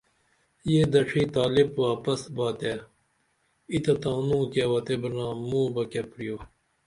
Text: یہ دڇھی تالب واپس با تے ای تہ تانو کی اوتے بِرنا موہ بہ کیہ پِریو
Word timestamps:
یہ 0.73 0.83
دڇھی 0.93 1.23
تالب 1.33 1.69
واپس 1.85 2.21
با 2.35 2.47
تے 2.59 2.73
ای 3.71 3.77
تہ 3.83 3.93
تانو 4.01 4.39
کی 4.51 4.61
اوتے 4.67 4.95
بِرنا 5.01 5.27
موہ 5.49 5.69
بہ 5.73 5.83
کیہ 5.91 6.03
پِریو 6.11 6.35